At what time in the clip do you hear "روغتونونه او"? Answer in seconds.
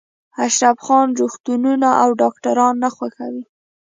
1.19-2.09